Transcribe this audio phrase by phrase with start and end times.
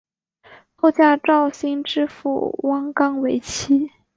[0.73, 3.91] 后嫁绍兴知府汪纲为妻。